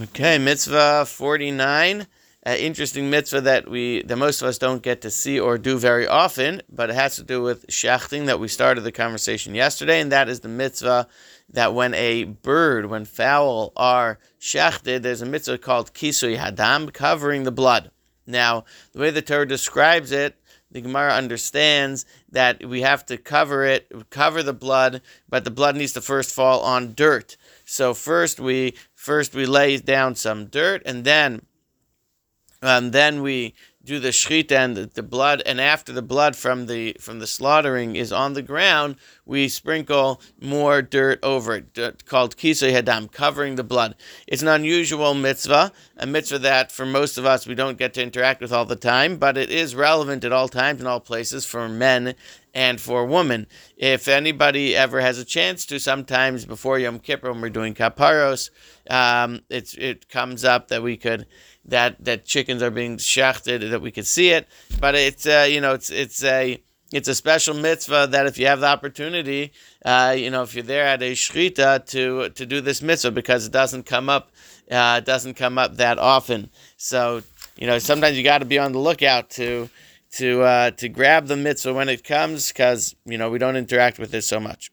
[0.00, 2.06] Okay, mitzvah 49.
[2.44, 5.78] An interesting mitzvah that we that most of us don't get to see or do
[5.78, 10.00] very often, but it has to do with shechting that we started the conversation yesterday,
[10.00, 11.08] and that is the mitzvah
[11.50, 17.42] that when a bird, when fowl are shechted, there's a mitzvah called kisui hadam, covering
[17.42, 17.90] the blood.
[18.26, 20.36] Now, the way the Torah describes it,
[20.72, 25.76] the Gemara understands that we have to cover it, cover the blood, but the blood
[25.76, 27.36] needs to first fall on dirt.
[27.64, 31.42] So first we first we lay down some dirt, and then
[32.62, 33.54] and then we
[33.84, 37.26] do the shchita and the, the, blood, and after the blood from the from the
[37.26, 38.96] slaughtering is on the ground,
[39.26, 43.96] we sprinkle more dirt over it, dirt, called kisei hadam, covering the blood.
[44.26, 48.02] It's an unusual mitzvah, a mitzvah that for most of us we don't get to
[48.02, 51.44] interact with all the time, but it is relevant at all times and all places
[51.44, 52.14] for men
[52.54, 53.46] and for women.
[53.76, 58.50] If anybody ever has a chance to, sometimes before Yom Kippur when we're doing kaparos,
[58.90, 61.26] um, it's it comes up that we could
[61.64, 64.48] that that chickens are being shechted, that we could see it.
[64.80, 68.46] But it's uh, you know it's it's a it's a special mitzvah that if you
[68.46, 69.52] have the opportunity,
[69.84, 73.46] uh, you know, if you're there at a shechita to to do this mitzvah because
[73.46, 74.30] it doesn't come up,
[74.70, 76.50] uh, it doesn't come up that often.
[76.76, 77.22] So
[77.56, 79.68] you know, sometimes you got to be on the lookout to
[80.12, 83.98] to uh, to grab the mitzvah when it comes because you know we don't interact
[83.98, 84.70] with it so much.